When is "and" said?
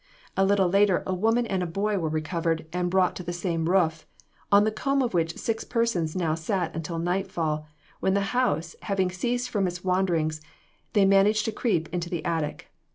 1.45-1.61, 2.73-2.89